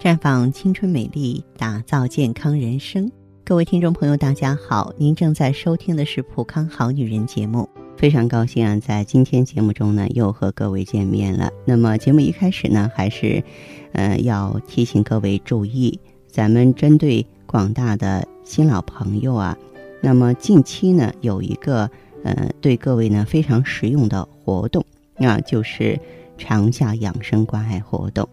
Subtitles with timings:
[0.00, 3.12] 绽放青春美丽，打造健康人生。
[3.44, 11.50] 各位听众朋友，大家好，您正在收听的是《普康好女人》节目，非常高兴啊，在今天节目中呢，又和各位见面了。
[11.66, 13.44] 那么节目一开始呢，还是，
[13.92, 19.54] 呃，要提醒各位注意，咱们针对广大的新老朋友啊，
[20.00, 21.90] 那么近期呢，有一个
[22.24, 24.82] 呃，对各位呢非常实用的活动，
[25.18, 26.00] 那就是
[26.38, 28.26] 长夏养生关爱活动。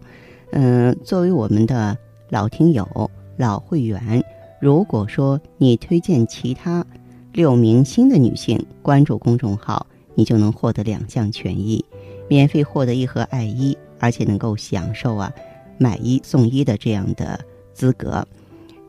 [0.50, 1.96] 嗯，作为我们的
[2.30, 4.24] 老听友、老会员，
[4.60, 6.84] 如果说你推荐其他
[7.32, 11.84] 六名新的女性关注公众号，你就能获得两项权益：
[12.28, 15.32] 免费获得一盒爱衣，而且能够享受啊
[15.78, 17.38] 买一送一的这样的
[17.72, 18.26] 资格。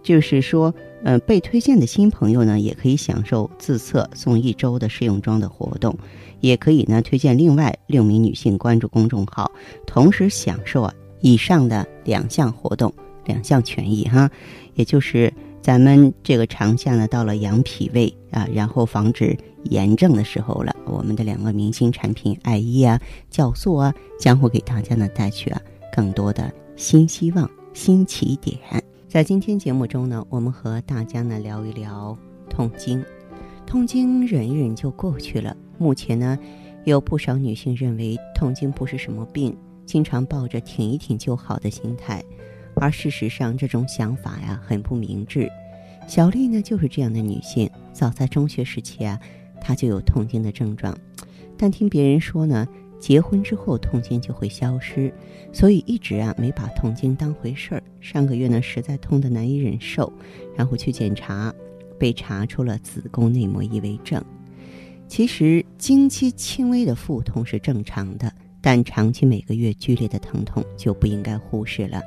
[0.01, 5.95] 就是说，呃，被推荐的新朋友呢，也可以享受自测送一周的试用装的活动，
[6.39, 9.51] 也可以呢推荐另外六名女性关注公众号，
[9.85, 10.93] 同时享受啊。
[11.21, 12.93] 以上的两项活动，
[13.25, 14.29] 两项权益哈，
[14.75, 20.75] 也就是咱们这个长夏呢，到了养脾胃啊，然后防止炎症的时候了。
[20.85, 22.99] 我们的两个明星产品艾依啊、
[23.31, 25.61] 酵素啊，将会给大家呢带去啊
[25.95, 28.57] 更多的新希望、新起点。
[29.07, 32.17] 在今天节目中呢，我们和大家呢聊一聊
[32.49, 33.03] 痛经。
[33.65, 35.55] 痛经忍一忍就过去了。
[35.77, 36.37] 目前呢，
[36.85, 39.55] 有不少女性认为痛经不是什么病。
[39.89, 42.23] 经常抱着挺一挺就好的心态，
[42.75, 45.49] 而事实上这种想法呀很不明智。
[46.07, 49.19] 小丽呢就是这样的女性，早在中学时期啊，
[49.59, 50.95] 她就有痛经的症状，
[51.57, 52.67] 但听别人说呢，
[52.99, 55.11] 结婚之后痛经就会消失，
[55.51, 57.81] 所以一直啊没把痛经当回事儿。
[57.99, 60.13] 上个月呢实在痛得难以忍受，
[60.55, 61.51] 然后去检查，
[61.97, 64.23] 被查出了子宫内膜异位症。
[65.07, 68.31] 其实经期轻微的腹痛是正常的。
[68.61, 72.01] 但长期每个月剧烈的疼痛就不应该忽视了，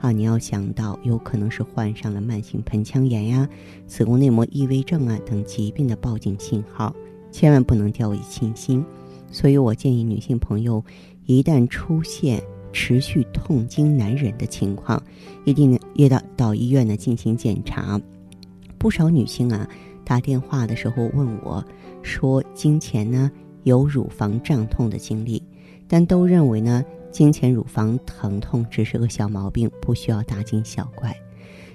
[0.00, 3.48] 啊，你要想到有可能是患上了慢性盆腔炎呀、
[3.86, 6.94] 子宫内膜异位症啊等疾病的报警信号，
[7.30, 8.84] 千万不能掉以轻心。
[9.30, 10.84] 所以我建议女性朋友，
[11.26, 12.42] 一旦出现
[12.72, 15.02] 持续痛经难忍的情况，
[15.44, 18.00] 一定约到到医院呢进行检查。
[18.76, 19.68] 不少女性啊
[20.04, 21.64] 打电话的时候问我，
[22.02, 23.30] 说经前呢
[23.62, 25.40] 有乳房胀痛的经历。
[25.88, 31.14] 但都认为呢，经前乳房疼痛只是个小毛病，不需要大惊小怪。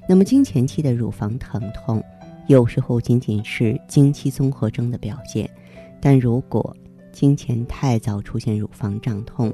[0.09, 2.03] 那么经前期的乳房疼痛，
[2.47, 5.49] 有时候仅仅是经期综合征的表现。
[5.99, 6.75] 但如果
[7.11, 9.53] 经前太早出现乳房胀痛，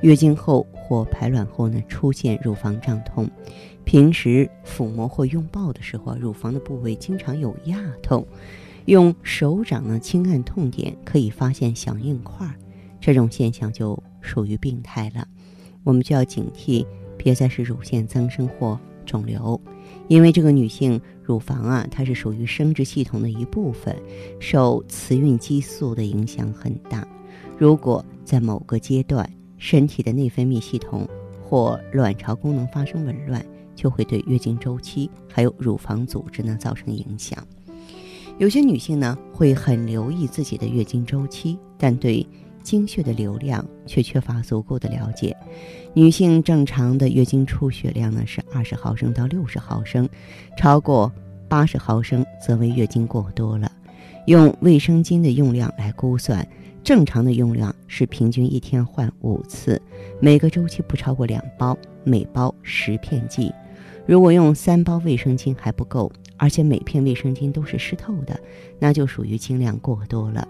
[0.00, 3.30] 月经后或排卵后呢出现乳房胀痛，
[3.84, 8.26] 平时抚摸或拥抱的时候，乳房的部位经常有压痛，
[8.86, 12.48] 用手掌呢轻按痛点，可以发现小硬块。
[13.02, 15.26] 这种现象就属于病态了，
[15.82, 16.86] 我们就要警惕，
[17.18, 19.60] 别再是乳腺增生或肿瘤，
[20.06, 23.94] 因为这个女性乳房啊，它是属于生殖系统的一部分，
[24.38, 27.06] 受雌孕激素的影响很大。
[27.58, 31.04] 如果在某个阶段，身体的内分泌系统
[31.42, 37.44] 或卵巢功能发生紊乱，就会对月经周期还有乳房组织呢造成影响。
[38.38, 42.26] 有些女性呢会很留意自己的月经周期，但对
[42.62, 45.36] 经血的流量却缺乏足够的了解。
[45.94, 50.08] 女性正常的月经出血量呢是二十毫升到六十毫升，
[50.56, 51.12] 超过
[51.48, 53.70] 八十毫升则为月经过多了。
[54.26, 56.46] 用卫生巾的用量来估算，
[56.84, 59.80] 正常的用量是平均一天换五次，
[60.20, 63.52] 每个周期不超过两包，每包十片剂。
[64.06, 68.38] 如果用三包卫生巾还不够，而且每片卫生巾都是湿透的，
[68.78, 70.46] 那就属于经量过多了。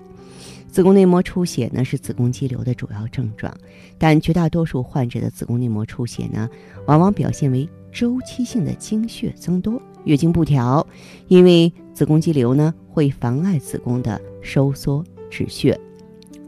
[0.72, 3.54] 子宫内膜出血呢是子宫肌瘤的主要症状，
[3.98, 6.48] 但绝大多数患者的子宫内膜出血呢，
[6.86, 10.84] 往往表现为周期性的经血增多、月经不调。
[11.28, 15.78] 因为子宫肌瘤呢会妨碍子宫的收缩止血，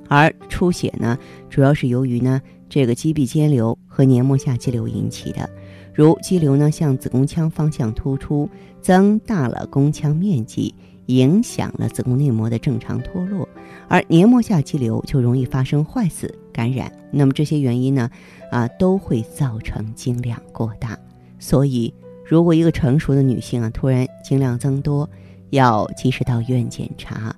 [0.09, 1.19] 而出血呢
[1.51, 5.51] 主要是由于呢这个肌壁间瘤和黏膜下肌瘤引起的。
[5.93, 8.49] 如肌瘤呢向子宫腔方向突出，
[8.81, 10.75] 增大了宫腔面积。
[11.07, 13.49] 影响了子宫内膜的正常脱落，
[13.89, 16.91] 而黏膜下肌瘤就容易发生坏死感染。
[17.11, 18.11] 那么这些原因呢，
[18.51, 20.99] 啊，都会造成经量过大。
[21.39, 21.93] 所以，
[22.25, 25.09] 如果一个成熟的女性啊，突然经量增多，
[25.51, 27.35] 要及时到医院检查。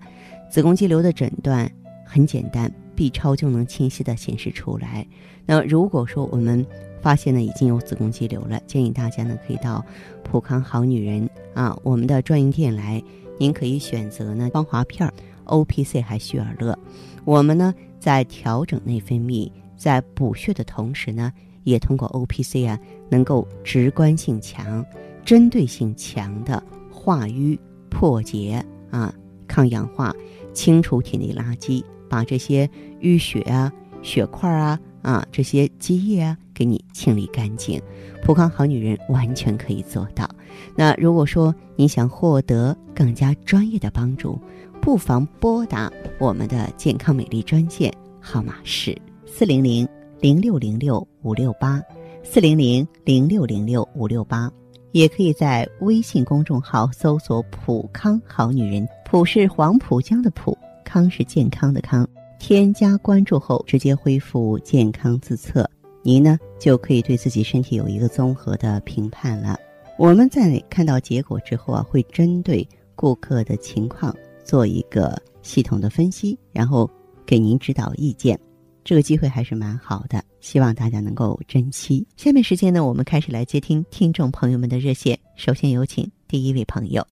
[0.48, 1.68] 子宫肌瘤的诊断
[2.04, 5.04] 很简单，B 超就能清晰的显示出来。
[5.44, 6.64] 那如果说我们
[7.02, 9.84] 发现呢已经有子宫肌瘤了，建议大家呢可以到
[10.22, 13.02] 普康好女人啊我们的专营店来。
[13.38, 15.10] 您可以选择呢芳华片、
[15.44, 16.78] O P C 还旭尔乐。
[17.24, 21.32] 我们呢在调整内分泌、在补血的同时呢，
[21.64, 22.78] 也通过 O P C 啊，
[23.10, 24.84] 能够直观性强、
[25.24, 27.58] 针对性强的化瘀、
[27.90, 29.12] 破结啊、
[29.46, 30.14] 抗氧化、
[30.52, 32.68] 清除体内垃圾，把这些
[33.00, 33.72] 淤血啊、
[34.02, 37.78] 血块啊啊这些积液啊给你清理干净。
[38.24, 40.26] 普康好女人完全可以做到。
[40.74, 44.40] 那如果说你想获得更加专业的帮助，
[44.80, 49.86] 不妨拨打我们的健康美丽专线，号码是四零零
[50.18, 51.82] 零六零六五六八，
[52.24, 54.50] 四零零零六零六五六八，
[54.92, 62.08] 也可以在微信公众号搜索“普康好女人”，普是黄浦江的普，康是健康的康。
[62.38, 65.68] 添加关注后，直接恢复健康自测，
[66.06, 69.58] 您呢就可以对自己身体有一个综合的评判了。
[69.98, 72.64] 我们在看到结果之后啊，会针对
[72.94, 74.14] 顾客的情况
[74.44, 76.88] 做一个系统的分析，然后
[77.26, 78.38] 给您指导意见。
[78.84, 82.06] 这个机会还是蛮好的，希望大家能够珍惜。
[82.16, 85.18] 下面时间呢，我们开始来接听听众朋友们的热线。
[85.34, 87.04] 首先有请第一位朋友，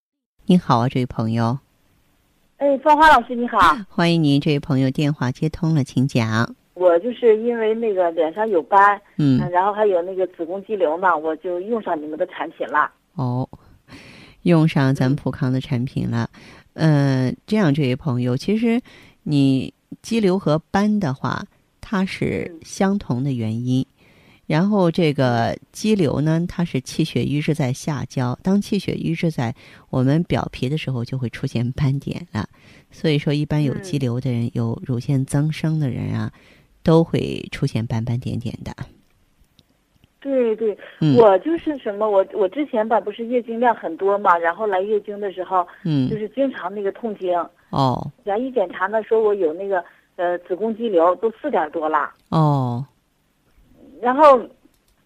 [0.47, 1.59] 您好啊，这位朋友。
[2.59, 3.59] 哎，芳华老师你好，
[3.89, 6.55] 欢迎您，这位朋友电话接通了，请讲。
[6.75, 12.91] 我就是因为那个脸上有斑，嗯，然后还有那个子宫肌瘤嘛，我就用上你们的产品了。
[13.15, 13.49] 哦，
[14.43, 16.29] 用上咱们普康的产品了。
[16.73, 18.81] 嗯，这样，这位朋友，其实
[19.23, 19.73] 你
[20.03, 21.47] 肌瘤和斑的话，
[21.81, 23.87] 它是相同的原因。
[24.47, 29.55] 然后这个肌瘤呢，它是气血瘀滞在下焦，当气血瘀滞在
[29.89, 32.47] 我们表皮的时候，就会出现斑点了。
[32.91, 36.33] 所以说，一般有肌瘤的人，有乳腺增生的人啊。
[36.85, 38.73] 都会出现斑斑点点的。
[40.21, 40.75] 对对，
[41.19, 47.37] 我就是什么，我我之前吧，不是月经量很多嘛，然后来月经的时候，嗯，就是经常那个痛经。
[47.69, 48.11] 哦。
[48.23, 49.85] 然后一检查呢，说我有那个
[50.17, 52.11] 呃子宫肌瘤，都四点多了。
[52.31, 52.83] 哦。
[54.01, 54.41] 然后，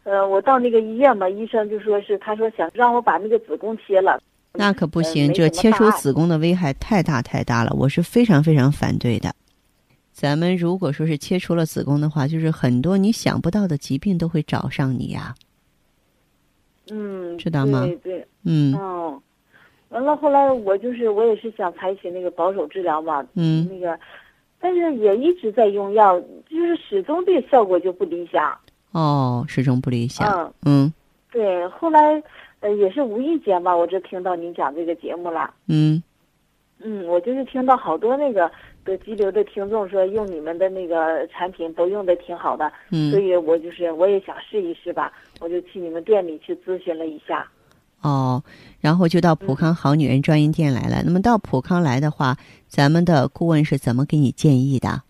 [0.05, 4.21] 呃，我到那个医院嘛，医生就说是，他说想让我把那个子宫切了。
[4.53, 9.35] 那可不行，这切除子宫的危害太大太大了，我是非常非常反对的。
[10.21, 15.33] 咱们如果说是切除了子宫的话，就是很多你想不到的疾病都会找上你呀。
[16.91, 17.87] 嗯，知道吗？
[17.87, 18.75] 对对，嗯。
[18.75, 19.23] 哦，
[19.91, 23.25] 完了，后来我就是我也是想采取那个保守治疗嘛。
[23.35, 23.69] 嗯。
[23.71, 23.97] 那个，
[24.59, 26.19] 但是也一直在用药，
[26.51, 28.59] 就是始终对效果就不理想。
[28.91, 30.53] 哦，始终不理想。
[30.65, 30.83] 嗯。
[30.87, 30.93] 嗯。
[31.31, 32.21] 对，后来
[32.59, 35.55] 呃也是无意间吧，我这听到您讲这个节目了。
[35.69, 36.03] 嗯。
[36.81, 38.51] 嗯，我就是听到好多那个。
[38.85, 47.47] 得肌瘤的听众说用你们的那个产品都用的挺好的，嗯，所以我就是我也想试一试吧，我就去你们店里去咨询了一下。
[48.01, 48.43] 哦，
[48.81, 51.03] 然后就到普康好女人专营店来了。
[51.05, 52.35] 那么到普康来的话，
[52.67, 55.03] 咱们的顾问是怎么给你建议的？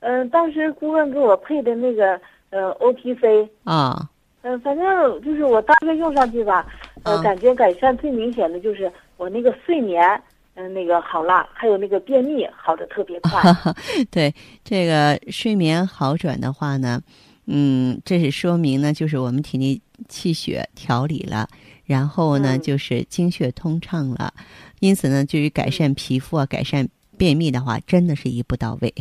[0.00, 2.20] 嗯，当时顾问给我配的那个
[2.50, 4.10] 呃 O P C 啊，
[4.42, 6.66] 嗯，反正就是我当时用上去吧，
[7.04, 10.20] 呃，感觉改善最明显的就是我那个睡眠。
[10.60, 13.40] 嗯，那个好了，还有那个便秘好的特别快。
[14.10, 14.34] 对，
[14.64, 17.00] 这个睡眠好转的话呢，
[17.46, 21.46] 嗯，这是说明呢，就是我们体内气血调理了，
[21.86, 24.34] 然后呢，就是经血通畅了，
[24.80, 28.92] 因此呢，对于改善皮肤啊、改善便秘的话，真的是一步到位。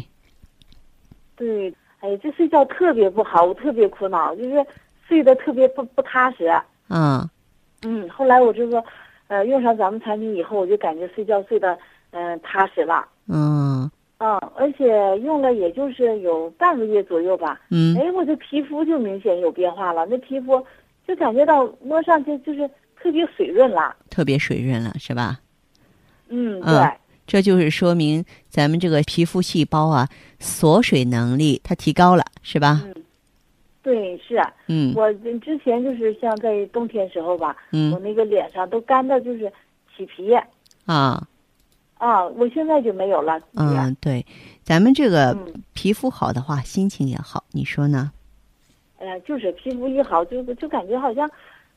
[1.36, 4.64] 对，哎，这睡觉特别不好，我特别苦恼，就是
[5.08, 6.54] 睡得特别不不踏实。
[6.90, 7.28] 嗯。
[7.82, 8.84] 嗯，后来我这个。
[9.28, 11.78] 呃，用上咱们产品以后，我就感觉睡觉睡得
[12.12, 13.06] 嗯踏实了。
[13.28, 13.90] 嗯。
[14.20, 14.88] 嗯，而且
[15.20, 17.60] 用了也就是有半个月左右吧。
[17.70, 17.96] 嗯。
[17.98, 20.66] 哎，我的皮肤就明显有变化了，那皮肤
[21.08, 22.68] 就感觉到摸上去就是
[23.00, 23.96] 特别水润了。
[24.10, 25.40] 特别水润了，是吧？
[26.30, 26.92] 嗯，对。
[27.28, 30.08] 这就是说明咱们这个皮肤细胞啊，
[30.40, 32.82] 锁水能力它提高了，是吧？
[32.86, 33.04] 嗯。
[33.88, 39.50] 对，是，嗯，我之前就是像在冬天时候吧，嗯，我那个脸上都干的，就是
[39.96, 40.36] 起皮，
[40.86, 41.26] 啊，
[41.98, 43.40] 啊，我现在就没有了。
[43.54, 44.26] 嗯，对，
[44.62, 45.38] 咱们这个
[45.74, 48.12] 皮肤好的话，心情也好，你说呢？
[49.00, 51.30] 哎呀，就是皮肤一好，就就感觉好像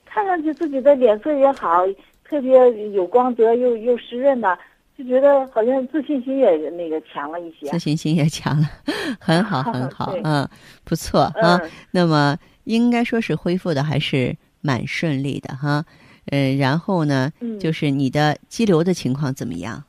[0.04, 1.86] 看上去自己的脸色也好，
[2.24, 4.58] 特别有光泽，又又湿润的。
[5.02, 8.66] 就觉得好像自信心也那个强了一些，自信心也强了，
[9.18, 10.46] 很好 很好，嗯，
[10.84, 11.58] 不错啊。
[11.90, 15.84] 那么应该说是恢复的还是蛮顺利的哈，
[16.30, 19.82] 嗯，然后呢，就是你的肌瘤的情况怎么样？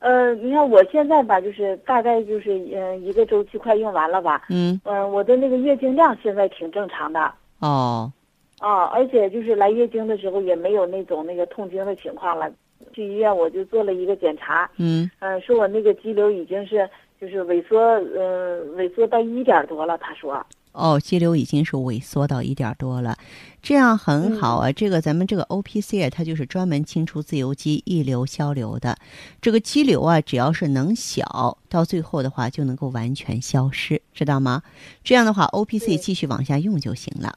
[0.00, 4.78] 呃，你看我现在吧，就是大概就是嗯一个周期快用完了吧，嗯。
[4.84, 7.32] 嗯，我的那个月经量现在挺正常的。
[7.60, 8.12] 哦，
[8.58, 12.50] 啊，而且就是来月经的时候也没有那种那个痛经的情况了。
[12.92, 16.88] 去医院我就做了一个检查，嗯，嗯，说我那个肌瘤已经是
[17.20, 17.78] 就是萎缩，
[18.16, 19.96] 嗯，萎缩到一点多了。
[19.98, 23.16] 他说，哦，肌瘤已经是萎缩到一点多了，
[23.62, 24.72] 这样很好啊。
[24.72, 28.96] 这个咱们这个 O P C 啊，它就是专门清除自由基、溢流消瘤的。
[29.40, 34.62] 这个肌瘤啊，只要是能小，到最后的话就能够完全消失，知道吗？
[35.04, 37.32] 这样的话，O P C 继续往下用就行了。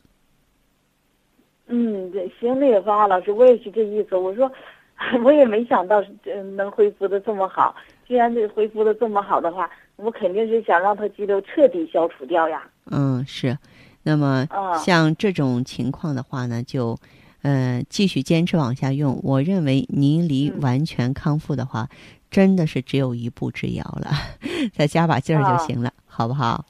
[1.68, 4.16] 嗯，对，行，那个芳华老师，我也是这意思。
[4.16, 4.50] 我说，
[5.24, 7.76] 我也没想到嗯能恢复的这么好。
[8.08, 12.64] 既然这恢复的这么好的话，我肯定是想让他肌瘤彻底消除掉呀。
[12.90, 13.58] 嗯，是。
[14.04, 14.48] 那么
[14.86, 16.98] 像这种情况的话呢，就
[17.42, 19.20] 呃继续坚持往下用。
[19.24, 21.90] 我认为您离完全康复的话，
[22.32, 24.12] 真的是只有一步之遥了，
[24.74, 26.66] 再加把劲儿就行了，好不好？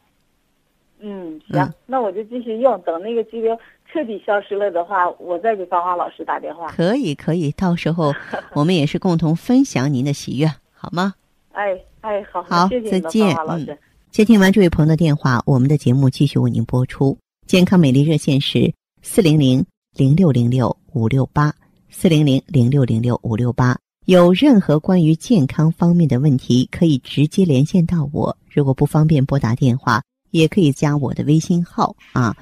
[1.00, 2.82] 嗯，行，那我就继续用。
[2.82, 3.56] 等那个肌瘤
[3.92, 6.68] 彻底消失了的话，我再给芳华老师打电话。
[6.68, 8.14] 可以，可以，到时候
[8.54, 11.14] 我们也是共同分享您的喜悦，好吗？
[11.54, 13.78] 哎哎，好，好，再见，老师。
[14.12, 17.18] 接听完这位朋友的电话，我们的节目继续为您播出。
[17.46, 19.66] 健康美丽热线是四零零
[19.96, 21.54] 零六零六五六八
[21.90, 23.78] 四零零零六零六五六八。
[24.06, 28.36] 有任何关于健康方面的问题，可以直接连线到我。
[28.50, 30.02] 如果不方便拨打电话，
[30.32, 32.36] 也可以加我的微信号啊，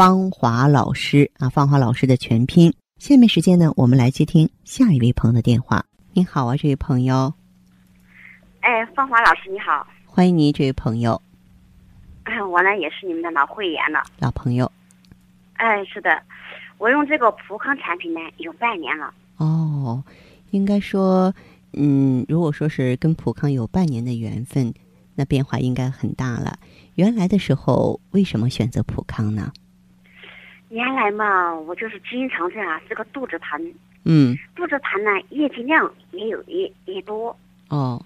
[0.00, 2.72] 芳华老师啊，芳华老师的全拼。
[2.96, 5.84] 下面时间呢，我们来接听下一位朋友的电话。
[6.14, 7.30] 您好啊，这位朋友。
[8.60, 11.20] 哎，芳华老师你好，欢迎你，这位朋友。
[12.22, 14.72] 哎，我呢也是你们的老会员了，老朋友。
[15.56, 16.22] 哎，是的，
[16.78, 19.12] 我用这个普康产品呢有半年了。
[19.36, 20.02] 哦，
[20.52, 21.30] 应该说，
[21.74, 24.72] 嗯，如果说是跟普康有半年的缘分。
[25.14, 26.58] 那变化应该很大了。
[26.94, 29.52] 原来的时候为什么选择普康呢？
[30.70, 33.74] 原来嘛，我就是经常这样，这个肚子疼。
[34.04, 34.36] 嗯。
[34.54, 37.36] 肚子疼呢，月经量也有也也多。
[37.68, 38.00] 哦。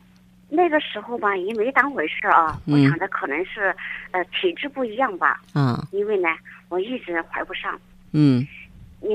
[0.49, 2.61] 那个时候吧，也没当回事啊。
[2.66, 3.75] 我想着可能是，
[4.12, 5.40] 呃，体质不一样吧。
[5.52, 5.87] 啊。
[5.92, 6.28] 因为呢，
[6.68, 7.78] 我一直怀不上。
[8.12, 8.47] 嗯。
[9.00, 9.09] 你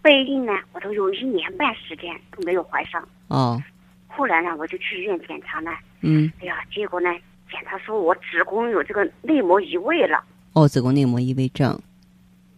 [0.00, 3.06] 备孕呢，我都有一年半时间都没有怀上。
[3.28, 3.62] 哦。
[4.08, 5.70] 后来呢，我就去医院检查呢。
[6.00, 6.32] 嗯。
[6.40, 7.10] 哎呀，结果呢？
[7.50, 10.24] 检查说我子宫有这个内膜移位了。
[10.54, 11.78] 哦，子宫内膜异位症。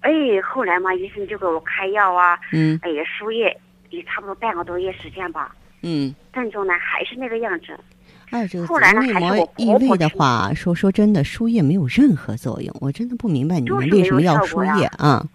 [0.00, 0.12] 哎，
[0.42, 2.38] 后来嘛，医生就给我开药啊。
[2.52, 2.78] 嗯。
[2.82, 3.56] 哎呀，输液
[3.90, 5.54] 也差不多半个多月时间吧。
[5.82, 6.14] 嗯。
[6.32, 7.78] 症状呢还是那个样子。
[8.30, 12.74] 哎，这个子宫内膜异位的话，说说真的，输液没有任何作用。
[12.80, 15.26] 我真的不明白你们为什么要输液啊？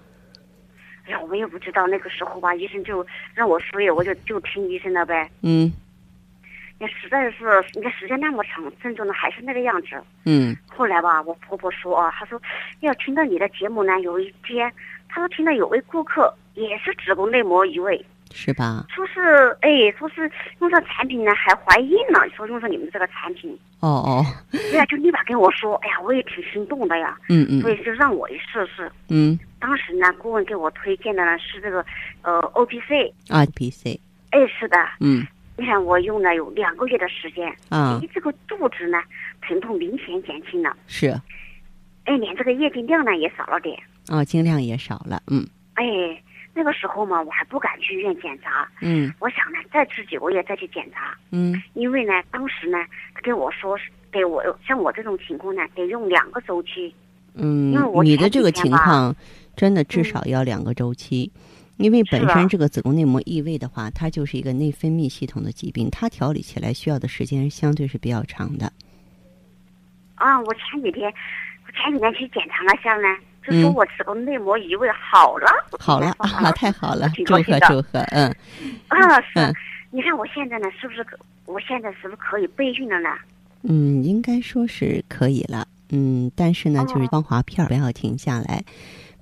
[1.06, 5.30] 哎呀，我也不知道，那个时候吧，医生就让我输液，我就就听医生的呗。
[5.42, 5.72] 嗯。
[6.82, 9.90] 那实在是，你看时间那么长，症状呢还是那个样子。
[10.26, 10.58] 嗯。
[10.68, 12.42] 后来吧，我婆婆说啊，她说
[12.80, 14.74] 要听到你的节目呢，有一天，
[15.08, 18.84] 她说听到有位顾客也是子宫内膜移位，是吧？
[18.90, 23.56] 说是哎，说是用上产品呢还怀孕了，说用上你们这个产品。
[23.82, 24.26] 哦哦。
[24.52, 27.16] 对呀，就立马跟我说，哎呀，我也挺心动的呀。
[27.30, 27.62] 嗯嗯。
[27.62, 28.92] 所以就让我也试试。
[29.10, 29.38] 嗯。
[29.60, 31.86] 当时呢，顾问给我推荐的呢是这个
[32.24, 33.14] 呃 O P C。
[33.30, 34.02] O P C。
[34.32, 34.78] 哎，是的。
[35.00, 35.28] 嗯。
[35.62, 38.98] 你看，我用了有两个月的时间，啊，这个肚子呢，
[39.44, 41.10] 疼痛明显减轻了，是，
[42.06, 45.86] 哎，连这个月经量呢也少了点，哦，经量也少了，嗯，哎，
[46.56, 52.80] 那个时候嘛，我还不敢去医院检查，嗯，我想呢，再吃几个月再去检查，嗯，因为呢，当时呢，
[53.14, 53.78] 他跟我说，
[54.12, 56.92] 给我像我这种情况呢，得用两个周期，
[57.36, 59.16] 嗯，因为我你的这个情况，
[59.56, 61.32] 真的至少要两个周期。
[61.82, 68.72] 因为本身这个子宫内膜异位的话，它就是一个内分泌系统的疾病，它调理起来需要的时间相对是比较长的。
[70.16, 71.12] 啊，我前几天，
[71.66, 73.08] 我前几天去检查了下呢，
[73.46, 75.48] 就说我子宫内膜异位好了。
[75.80, 78.28] 好了啊， 太好了，祝贺祝贺，嗯。
[78.88, 79.54] 啊，是。
[79.90, 81.06] 你看我现在呢，是不是？
[81.46, 83.10] 我现在是不是可以备孕了呢？
[83.64, 85.68] 嗯，应该说是可以了。
[85.90, 88.64] 嗯，但是呢，就是光滑片不要停下来。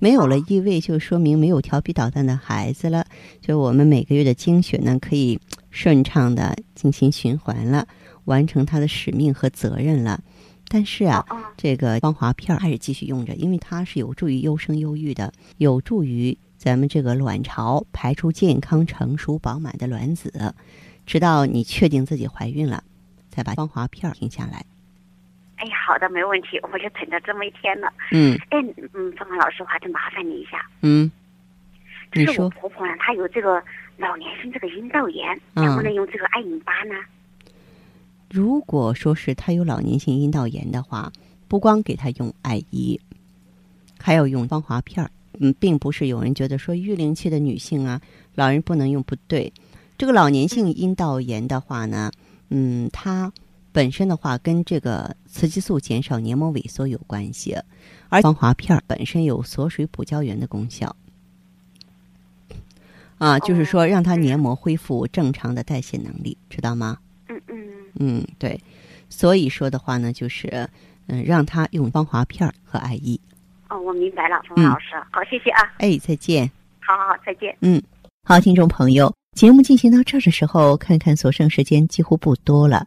[0.00, 3.06] 没有了异味，就说明没有调皮捣蛋的孩子了。
[3.42, 5.38] 就我们每个月的经血呢，可以
[5.68, 7.86] 顺畅的进行循环了，
[8.24, 10.22] 完成它的使命和责任了。
[10.68, 11.24] 但是啊，
[11.56, 20.54] 这个光华片还是继续用着，因为它是有助于优生优育的，有助于咱们这个卵巢排出健康、成熟、饱满的卵子。
[21.04, 22.84] 直到你确定自己怀孕了，
[23.28, 24.64] 再把光华片停下来。
[25.90, 27.92] 哎，好的，没问题，我就等着这么一天了。
[28.12, 28.38] 嗯。
[28.50, 28.58] 哎，
[28.94, 30.64] 嗯，芳芳老师，我还得麻烦你一下。
[30.82, 31.10] 嗯。
[32.12, 33.60] 就是我婆婆呢，她有这个
[33.96, 36.94] 老年性这个阴道炎，能不能用这个艾引巴呢？
[38.30, 41.10] 如果说是她有老年性阴道炎的话，
[41.48, 43.00] 不光给她用艾姨，
[43.98, 45.10] 还要用芳华片儿。
[45.40, 48.00] 嗯，并不是有人觉得说育龄期的女性啊，
[48.36, 49.52] 老人不能用，不对。
[49.98, 52.12] 这个老年性阴道炎的话呢，
[52.50, 53.32] 嗯，它。
[53.72, 57.56] 本身的话跟这个雌激素减少黏膜萎缩有关系，
[58.08, 60.94] 而防滑片本身有锁水补胶原的功效。
[63.18, 66.98] 啊，就是说让它黏膜恢复正常的代谢能力，知道吗？
[67.28, 67.58] 嗯嗯
[67.96, 68.58] 嗯，对。
[69.10, 70.68] 所以说的话呢，就是
[71.06, 73.18] 嗯，让他用芳华片和艾叶。
[73.68, 75.62] 哦，我明白了，冯老师，好，谢谢啊。
[75.78, 76.50] 哎，再见。
[76.80, 77.54] 好好好，再见。
[77.60, 77.82] 嗯，
[78.24, 82.86] 好，听众朋友，节目进行到这儿的时候，看看所剩时间几乎不多了。